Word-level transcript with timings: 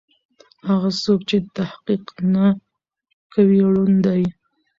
هغه 0.69 0.89
څوک 1.03 1.19
چې 1.29 1.37
تحقيق 1.57 2.05
نه 2.33 2.45
کوي 3.33 3.59
ړوند 3.73 3.97
دی. 4.05 4.23